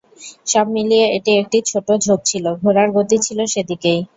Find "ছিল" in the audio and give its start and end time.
2.29-2.45, 3.25-3.39